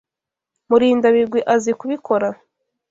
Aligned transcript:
Murindabigwi 0.67 1.39
azi 1.55 1.71
kubikora. 1.79 2.27